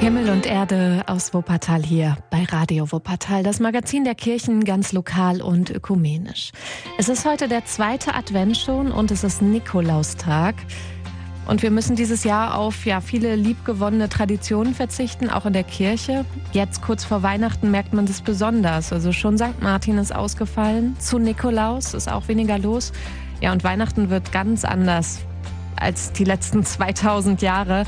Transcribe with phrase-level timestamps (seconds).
[0.00, 5.42] Himmel und Erde aus Wuppertal hier bei Radio Wuppertal, das Magazin der Kirchen ganz lokal
[5.42, 6.52] und ökumenisch.
[6.96, 10.54] Es ist heute der zweite Advent schon und es ist Nikolaustag.
[11.46, 16.24] Und wir müssen dieses Jahr auf ja, viele liebgewonnene Traditionen verzichten, auch in der Kirche.
[16.52, 18.94] Jetzt kurz vor Weihnachten merkt man das besonders.
[18.94, 19.60] Also schon St.
[19.60, 22.92] Martin ist ausgefallen, zu Nikolaus ist auch weniger los.
[23.42, 25.20] Ja, und Weihnachten wird ganz anders
[25.76, 27.84] als die letzten 2000 Jahre.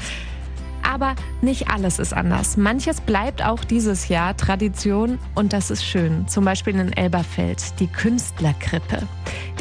[0.93, 2.59] Aber nicht alles ist anders.
[2.59, 6.29] Manches bleibt auch dieses Jahr Tradition und das ist schön.
[6.29, 9.09] Zum Beispiel in Elberfeld, die Künstlerkrippe.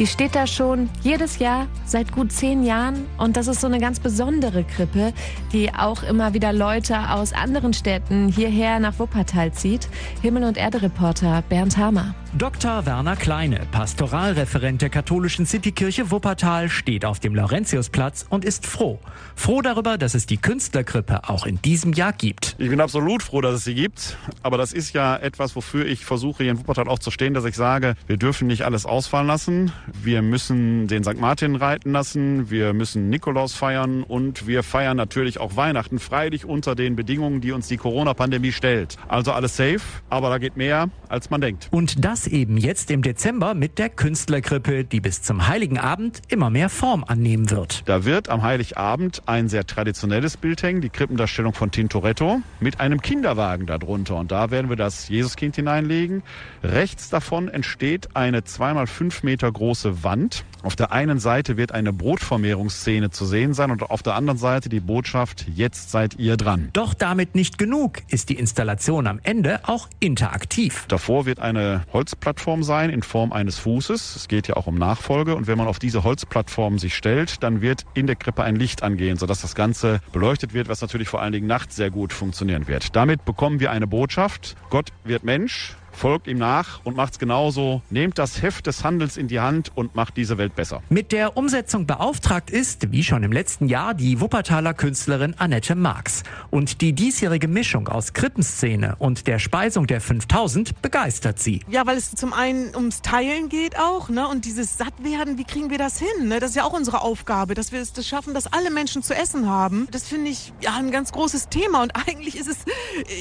[0.02, 3.80] Die steht da schon jedes Jahr seit gut zehn Jahren und das ist so eine
[3.80, 5.14] ganz besondere Krippe,
[5.54, 9.88] die auch immer wieder Leute aus anderen Städten hierher nach Wuppertal zieht.
[10.24, 12.16] Himmel- und Erde-Reporter Bernd Hamer.
[12.34, 12.86] Dr.
[12.86, 18.99] Werner Kleine, Pastoralreferent der katholischen Citykirche Wuppertal, steht auf dem Laurentiusplatz und ist froh.
[19.36, 22.55] Froh darüber, dass es die Künstlerkrippe auch in diesem Jahr gibt.
[22.58, 24.18] Ich bin absolut froh, dass es sie gibt.
[24.44, 27.43] Aber das ist ja etwas, wofür ich versuche, hier in Wuppertal auch zu stehen, dass
[27.43, 29.74] ich sage, wir dürfen nicht alles ausfallen lassen.
[30.03, 31.20] Wir müssen den St.
[31.20, 32.49] Martin reiten lassen.
[32.49, 34.03] Wir müssen Nikolaus feiern.
[34.03, 38.97] Und wir feiern natürlich auch Weihnachten, freilich unter den Bedingungen, die uns die Corona-Pandemie stellt.
[39.07, 39.81] Also alles safe.
[40.09, 41.67] Aber da geht mehr, als man denkt.
[41.71, 46.49] Und das eben jetzt im Dezember mit der Künstlerkrippe, die bis zum Heiligen Abend immer
[46.49, 47.84] mehr Form annehmen wird.
[47.85, 53.01] Da wird am Heiligabend ein sehr traditionelles Bild hängen, die Krippendarstellung von Tintoretto, mit einem
[53.01, 54.15] Kinderwagen darunter.
[54.17, 56.23] Und da werden wir das Jesuskind hineinlegen.
[56.63, 59.71] Rechts davon entsteht eine zweimal fünf Meter große
[60.04, 60.44] Wand.
[60.63, 64.69] Auf der einen Seite wird eine Brotvermehrungsszene zu sehen sein und auf der anderen Seite
[64.69, 66.69] die Botschaft, jetzt seid ihr dran.
[66.73, 70.85] Doch damit nicht genug ist die Installation am Ende auch interaktiv.
[70.88, 74.16] Davor wird eine Holzplattform sein in Form eines Fußes.
[74.16, 75.35] Es geht ja auch um Nachfolge.
[75.35, 78.84] Und wenn man auf diese Holzplattform sich stellt, dann wird in der Krippe ein Licht
[78.84, 82.68] angehen, sodass das Ganze beleuchtet wird, was natürlich vor allen Dingen nachts sehr gut funktionieren
[82.68, 82.96] wird.
[82.96, 84.56] Damit bekommen wir eine Botschaft.
[84.69, 87.81] Gott wird Mensch folgt ihm nach und macht's genauso.
[87.90, 90.81] Nehmt das Heft des Handels in die Hand und macht diese Welt besser.
[90.89, 96.23] Mit der Umsetzung beauftragt ist, wie schon im letzten Jahr, die Wuppertaler Künstlerin Annette Marx.
[96.50, 101.62] Und die diesjährige Mischung aus Krippenszene und der Speisung der 5000 begeistert sie.
[101.67, 104.28] Ja, weil es zum einen ums Teilen geht auch, ne?
[104.28, 106.28] Und dieses Sattwerden, wie kriegen wir das hin?
[106.28, 106.39] Ne?
[106.39, 109.13] Das ist ja auch unsere Aufgabe, dass wir es das schaffen, dass alle Menschen zu
[109.16, 109.88] essen haben.
[109.91, 111.83] Das finde ich ja ein ganz großes Thema.
[111.83, 112.57] Und eigentlich ist es,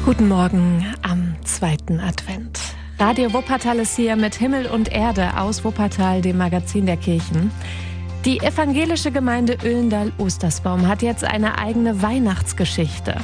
[0.04, 2.58] Guten Morgen am zweiten Advent.
[2.98, 7.50] Radio Wuppertal ist hier mit Himmel und Erde aus Wuppertal, dem Magazin der Kirchen.
[8.24, 13.14] Die evangelische Gemeinde Öhlendal-Ostersbaum hat jetzt eine eigene Weihnachtsgeschichte.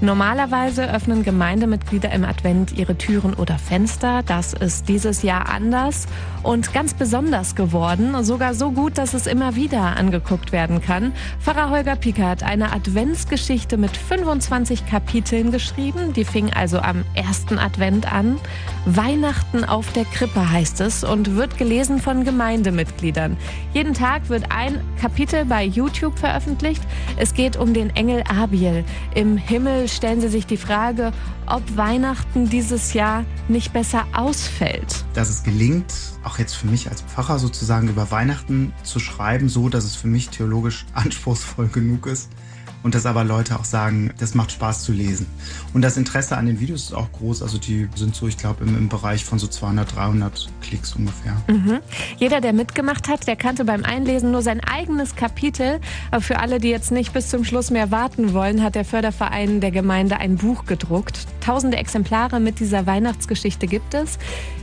[0.00, 4.22] Normalerweise öffnen Gemeindemitglieder im Advent ihre Türen oder Fenster.
[4.24, 6.06] Das ist dieses Jahr anders
[6.42, 8.22] und ganz besonders geworden.
[8.22, 11.12] Sogar so gut, dass es immer wieder angeguckt werden kann.
[11.40, 16.12] Pfarrer Holger Pieker hat eine Adventsgeschichte mit 25 Kapiteln geschrieben.
[16.12, 18.38] Die fing also am ersten Advent an.
[18.84, 23.36] Weihnachten auf der Krippe heißt es und wird gelesen von Gemeindemitgliedern.
[23.72, 26.82] Jeden Tag wird ein Kapitel bei YouTube veröffentlicht.
[27.16, 28.84] Es geht um den Engel Abiel.
[29.14, 31.12] Im Himmel stellen Sie sich die Frage,
[31.46, 35.04] ob Weihnachten dieses Jahr nicht besser ausfällt.
[35.14, 35.92] Dass es gelingt,
[36.24, 40.08] auch jetzt für mich als Pfarrer sozusagen über Weihnachten zu schreiben, so dass es für
[40.08, 42.30] mich theologisch anspruchsvoll genug ist,
[42.86, 45.26] und dass aber Leute auch sagen, das macht Spaß zu lesen.
[45.74, 47.42] Und das Interesse an den Videos ist auch groß.
[47.42, 51.36] Also die sind so, ich glaube, im, im, Bereich von so 200, 300 Klicks ungefähr.
[51.48, 51.80] Mhm.
[52.18, 55.80] Jeder, der mitgemacht hat, der kannte beim Einlesen nur sein eigenes Kapitel.
[56.12, 59.60] Aber für alle, die jetzt nicht bis zum Schluss mehr warten wollen, hat der Förderverein
[59.60, 61.26] der Gemeinde ein Buch gedruckt.
[61.46, 64.18] Tausende Exemplare mit dieser Weihnachtsgeschichte gibt es.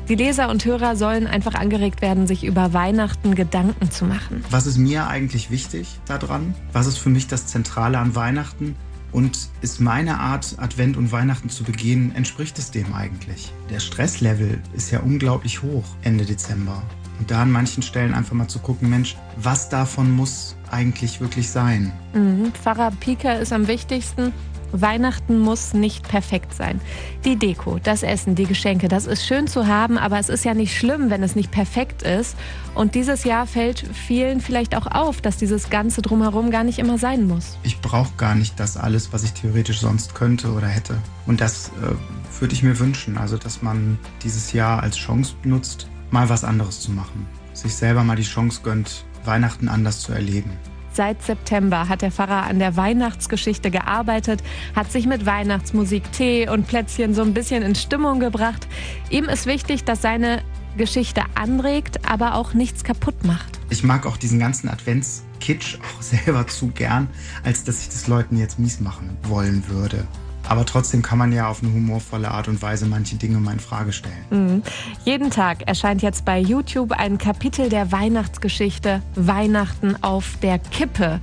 [0.09, 4.43] Die Leser und Hörer sollen einfach angeregt werden, sich über Weihnachten Gedanken zu machen.
[4.49, 6.53] Was ist mir eigentlich wichtig daran?
[6.73, 8.75] Was ist für mich das Zentrale an Weihnachten?
[9.13, 13.53] Und ist meine Art, Advent und Weihnachten zu begehen, entspricht es dem eigentlich?
[13.69, 16.83] Der Stresslevel ist ja unglaublich hoch Ende Dezember.
[17.17, 21.49] Und da an manchen Stellen einfach mal zu gucken, Mensch, was davon muss eigentlich wirklich
[21.49, 21.93] sein?
[22.13, 22.51] Mhm.
[22.51, 24.33] Pfarrer Pieker ist am wichtigsten.
[24.73, 26.81] Weihnachten muss nicht perfekt sein.
[27.23, 30.53] Die Deko, das Essen, die Geschenke, das ist schön zu haben, aber es ist ja
[30.53, 32.35] nicht schlimm, wenn es nicht perfekt ist.
[32.75, 36.97] Und dieses Jahr fällt vielen vielleicht auch auf, dass dieses Ganze drumherum gar nicht immer
[36.97, 37.57] sein muss.
[37.63, 40.97] Ich brauche gar nicht das alles, was ich theoretisch sonst könnte oder hätte.
[41.27, 45.87] Und das äh, würde ich mir wünschen, also dass man dieses Jahr als Chance nutzt,
[46.09, 47.27] mal was anderes zu machen.
[47.53, 50.51] Sich selber mal die Chance gönnt, Weihnachten anders zu erleben.
[50.93, 54.43] Seit September hat der Pfarrer an der Weihnachtsgeschichte gearbeitet,
[54.75, 58.67] hat sich mit Weihnachtsmusik, Tee und Plätzchen so ein bisschen in Stimmung gebracht.
[59.09, 60.43] Ihm ist wichtig, dass seine
[60.77, 63.59] Geschichte anregt, aber auch nichts kaputt macht.
[63.71, 67.07] Ich mag auch diesen ganzen Adventskitsch auch selber zu gern,
[67.43, 70.07] als dass ich das Leuten jetzt mies machen wollen würde.
[70.47, 73.59] Aber trotzdem kann man ja auf eine humorvolle Art und Weise manche Dinge mal in
[73.59, 74.25] Frage stellen.
[74.29, 74.63] Mhm.
[75.05, 81.19] Jeden Tag erscheint jetzt bei YouTube ein Kapitel der Weihnachtsgeschichte Weihnachten auf der Kippe.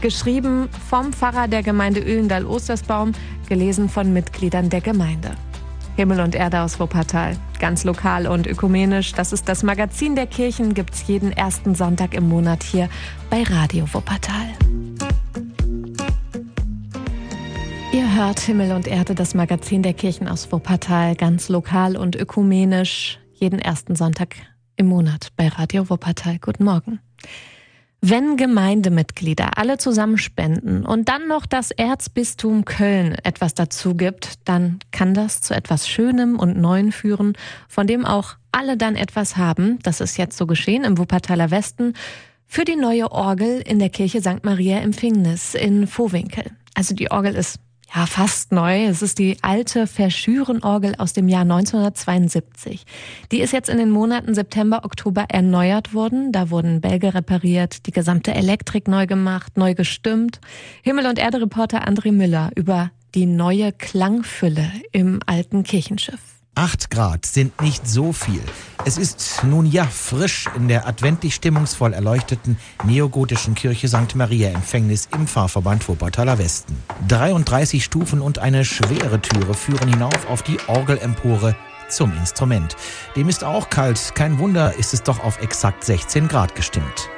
[0.00, 3.12] Geschrieben vom Pfarrer der Gemeinde Öhlendal-Ostersbaum,
[3.48, 5.36] gelesen von Mitgliedern der Gemeinde.
[5.96, 7.36] Himmel und Erde aus Wuppertal.
[7.60, 9.12] Ganz lokal und ökumenisch.
[9.12, 10.74] Das ist das Magazin der Kirchen.
[10.74, 12.88] Gibt's jeden ersten Sonntag im Monat hier
[13.30, 14.48] bei Radio Wuppertal.
[18.14, 23.58] Hört Himmel und Erde, das Magazin der Kirchen aus Wuppertal, ganz lokal und ökumenisch, jeden
[23.58, 24.36] ersten Sonntag
[24.76, 26.38] im Monat bei Radio Wuppertal.
[26.38, 27.00] Guten Morgen.
[28.02, 34.80] Wenn Gemeindemitglieder alle zusammen spenden und dann noch das Erzbistum Köln etwas dazu gibt, dann
[34.90, 37.32] kann das zu etwas Schönem und Neuen führen,
[37.66, 39.78] von dem auch alle dann etwas haben.
[39.84, 41.94] Das ist jetzt so geschehen im Wuppertaler Westen
[42.46, 44.44] für die neue Orgel in der Kirche St.
[44.44, 46.44] Maria Empfängnis in Vohwinkel.
[46.74, 47.58] Also die Orgel ist
[47.94, 48.86] ja, fast neu.
[48.86, 52.84] Es ist die alte Verschürenorgel aus dem Jahr 1972.
[53.30, 56.32] Die ist jetzt in den Monaten September, Oktober erneuert worden.
[56.32, 60.40] Da wurden Bälge repariert, die gesamte Elektrik neu gemacht, neu gestimmt.
[60.82, 66.41] Himmel- und Erde-Reporter André Müller über die neue Klangfülle im alten Kirchenschiff.
[66.54, 68.42] Acht Grad sind nicht so viel.
[68.84, 74.14] Es ist nun ja frisch in der adventlich stimmungsvoll erleuchteten neogotischen Kirche St.
[74.16, 76.76] Maria Empfängnis im Pfarrverband Wuppertaler Westen.
[77.08, 81.56] 33 Stufen und eine schwere Türe führen hinauf auf die Orgelempore
[81.88, 82.76] zum Instrument.
[83.16, 84.14] Dem ist auch kalt.
[84.14, 87.08] Kein Wunder, ist es doch auf exakt 16 Grad gestimmt.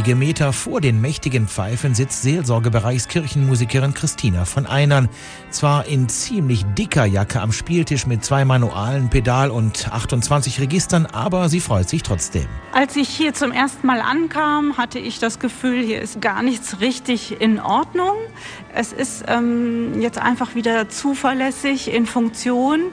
[0.00, 5.10] Wenige Meter vor den mächtigen Pfeifen sitzt Seelsorgebereichskirchenmusikerin Christina von Einern.
[5.50, 11.50] Zwar in ziemlich dicker Jacke am Spieltisch mit zwei Manualen, Pedal und 28 Registern, aber
[11.50, 12.46] sie freut sich trotzdem.
[12.72, 16.80] Als ich hier zum ersten Mal ankam, hatte ich das Gefühl, hier ist gar nichts
[16.80, 18.16] richtig in Ordnung.
[18.74, 22.84] Es ist ähm, jetzt einfach wieder zuverlässig in Funktion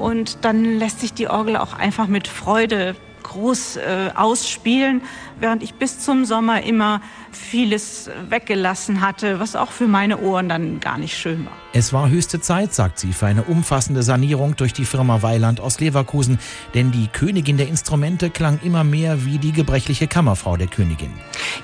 [0.00, 2.94] und dann lässt sich die Orgel auch einfach mit Freude
[3.34, 5.02] groß äh, ausspielen,
[5.40, 7.00] während ich bis zum Sommer immer
[7.32, 11.52] vieles weggelassen hatte, was auch für meine Ohren dann gar nicht schön war.
[11.72, 15.80] Es war höchste Zeit, sagt sie, für eine umfassende Sanierung durch die Firma Weiland aus
[15.80, 16.38] Leverkusen,
[16.74, 21.12] denn die Königin der Instrumente klang immer mehr wie die gebrechliche Kammerfrau der Königin.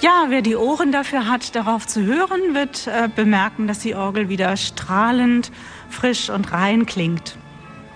[0.01, 4.29] Ja, wer die Ohren dafür hat, darauf zu hören, wird äh, bemerken, dass die Orgel
[4.29, 5.53] wieder strahlend,
[5.89, 7.37] frisch und rein klingt.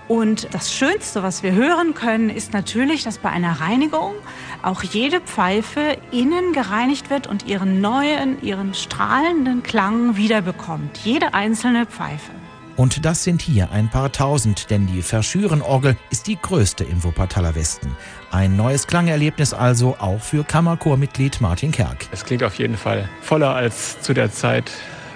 [0.07, 4.13] Und das Schönste, was wir hören können, ist natürlich, dass bei einer Reinigung
[4.61, 10.99] auch jede Pfeife innen gereinigt wird und ihren neuen, ihren strahlenden Klang wiederbekommt.
[11.03, 12.31] Jede einzelne Pfeife.
[12.75, 17.55] Und das sind hier ein paar tausend, denn die Verschürenorgel ist die größte im Wuppertaler
[17.55, 17.95] Westen.
[18.31, 22.05] Ein neues Klangerlebnis also auch für Kammerchormitglied Martin Kerk.
[22.11, 24.71] Es klingt auf jeden Fall voller als zu der Zeit,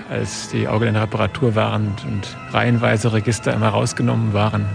[0.10, 4.66] als die Orgel in Reparatur waren und reihenweise Register immer rausgenommen waren.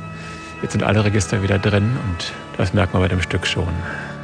[0.62, 3.68] Jetzt sind alle Register wieder drin und das merkt man bei dem Stück schon.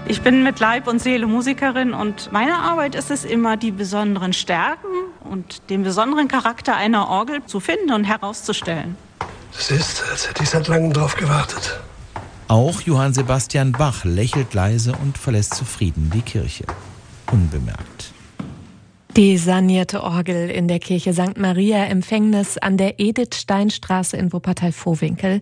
[0.06, 4.32] Ich bin mit Leib und Seele Musikerin und meine Arbeit ist es immer, die besonderen
[4.32, 4.88] Stärken
[5.24, 8.96] und den besonderen Charakter einer Orgel zu finden und herauszustellen.
[9.52, 11.80] Das ist, als hätte ich seit langem drauf gewartet.
[12.48, 16.64] Auch Johann Sebastian Bach lächelt leise und verlässt zufrieden die Kirche.
[17.30, 18.12] Unbemerkt.
[19.16, 21.36] Die sanierte Orgel in der Kirche St.
[21.36, 25.40] Maria Empfängnis an der Edith-Stein-Straße in Wuppertal-Vohwinkel.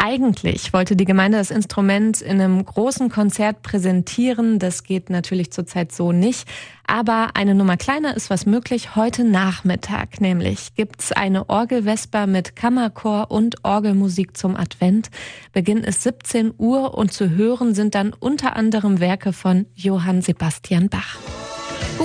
[0.00, 4.58] Eigentlich wollte die Gemeinde das Instrument in einem großen Konzert präsentieren.
[4.58, 6.48] Das geht natürlich zurzeit so nicht.
[6.86, 8.96] Aber eine Nummer kleiner ist was möglich.
[8.96, 15.10] Heute Nachmittag nämlich gibt's eine Orgelvesper mit Kammerchor und Orgelmusik zum Advent.
[15.52, 20.88] Beginn ist 17 Uhr und zu hören sind dann unter anderem Werke von Johann Sebastian
[20.88, 21.18] Bach.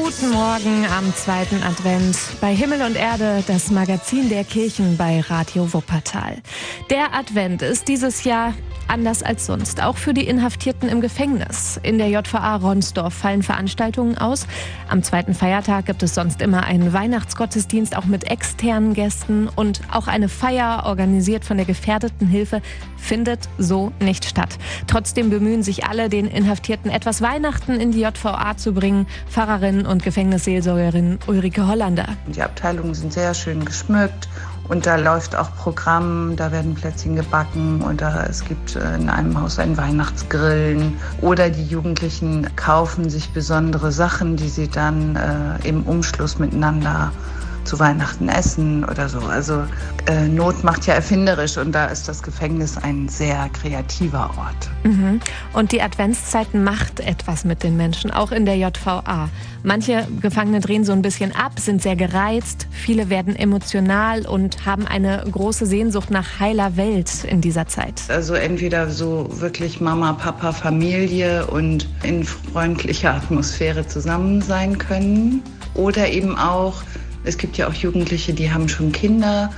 [0.03, 5.21] Gut Guten Morgen am zweiten Advent bei Himmel und Erde, das Magazin der Kirchen bei
[5.21, 6.37] Radio Wuppertal.
[6.89, 8.53] Der Advent ist dieses Jahr
[8.87, 11.79] anders als sonst, auch für die Inhaftierten im Gefängnis.
[11.83, 14.45] In der JVA Ronsdorf fallen Veranstaltungen aus.
[14.89, 20.07] Am zweiten Feiertag gibt es sonst immer einen Weihnachtsgottesdienst, auch mit externen Gästen und auch
[20.07, 22.61] eine Feier, organisiert von der Gefährdeten Hilfe,
[22.97, 24.57] findet so nicht statt.
[24.87, 29.07] Trotzdem bemühen sich alle, den Inhaftierten etwas Weihnachten in die JVA zu bringen.
[29.29, 32.07] Pfarrerin und Gefängnisseelsorgerin Ulrike Hollander.
[32.27, 34.29] Die Abteilungen sind sehr schön geschmückt
[34.69, 39.39] und da läuft auch Programm, da werden Plätzchen gebacken oder es gibt äh, in einem
[39.39, 45.83] Haus ein Weihnachtsgrillen oder die Jugendlichen kaufen sich besondere Sachen, die sie dann äh, im
[45.83, 47.11] Umschluss miteinander
[47.63, 49.19] zu Weihnachten essen oder so.
[49.19, 49.63] Also
[50.07, 54.69] äh, Not macht ja erfinderisch und da ist das Gefängnis ein sehr kreativer Ort.
[54.83, 55.19] Mhm.
[55.53, 59.29] Und die Adventszeit macht etwas mit den Menschen, auch in der JVA.
[59.63, 64.85] Manche Gefangene drehen so ein bisschen ab, sind sehr gereizt, viele werden emotional und haben
[64.85, 68.01] eine große Sehnsucht nach heiler Welt in dieser Zeit.
[68.09, 75.41] Also entweder so wirklich Mama, Papa, Familie und in freundlicher Atmosphäre zusammen sein können
[75.75, 76.83] oder eben auch
[77.23, 79.51] es gibt ja auch Jugendliche, die haben schon Kinder.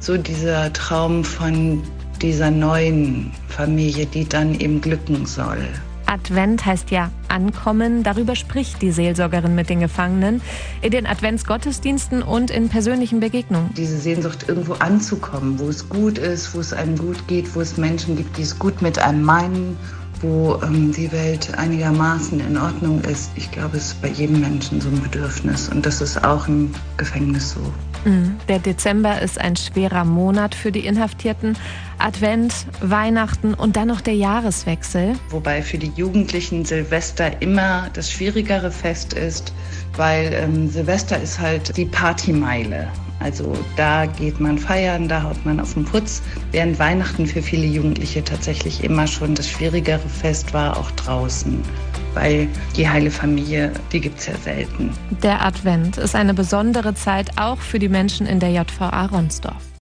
[0.00, 1.82] So dieser Traum von
[2.20, 5.66] dieser neuen Familie, die dann eben glücken soll.
[6.06, 8.02] Advent heißt ja ankommen.
[8.02, 10.40] Darüber spricht die Seelsorgerin mit den Gefangenen
[10.80, 13.70] in den Adventsgottesdiensten und in persönlichen Begegnungen.
[13.76, 17.76] Diese Sehnsucht, irgendwo anzukommen, wo es gut ist, wo es einem gut geht, wo es
[17.76, 19.76] Menschen gibt, die es gut mit einem meinen
[20.22, 23.30] wo ähm, die Welt einigermaßen in Ordnung ist.
[23.34, 26.74] Ich glaube, es ist bei jedem Menschen so ein Bedürfnis und das ist auch im
[26.96, 27.60] Gefängnis so.
[28.08, 28.36] Mhm.
[28.48, 31.56] Der Dezember ist ein schwerer Monat für die Inhaftierten.
[31.98, 35.14] Advent, Weihnachten und dann noch der Jahreswechsel.
[35.30, 39.52] Wobei für die Jugendlichen Silvester immer das schwierigere Fest ist,
[39.96, 42.88] weil ähm, Silvester ist halt die Partymeile.
[43.20, 47.66] Also da geht man feiern, da haut man auf den Putz, während Weihnachten für viele
[47.66, 51.62] Jugendliche tatsächlich immer schon das schwierigere Fest war, auch draußen.
[52.14, 54.90] Weil die heile Familie, die gibt es ja selten.
[55.22, 59.66] Der Advent ist eine besondere Zeit auch für die Menschen in der JVA Ronsdorf.